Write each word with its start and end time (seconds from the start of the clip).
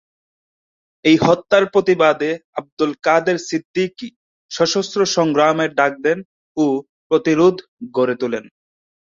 এই 1.05 1.17
হত্যার 1.21 1.63
প্রতিবাদে 1.73 2.29
আব্দুল 2.59 2.91
কাদের 3.05 3.37
সিদ্দিকী 3.47 4.07
সশস্ত্র 4.51 4.99
সংগ্রামের 5.15 5.71
ডাক 5.75 5.93
দেন 6.05 6.19
ও 6.57 6.65
প্রতিরোধ 7.09 7.55
গড়ে 7.93 8.15
তুলেন। 8.21 8.45